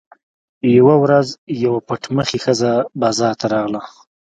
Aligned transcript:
یوه 0.77 0.95
ورځ 1.03 1.27
یوه 1.63 1.79
پټ 1.87 2.03
مخې 2.17 2.37
ښځه 2.45 2.71
بازار 3.01 3.33
ته 3.39 3.45
راغله. 3.53 3.81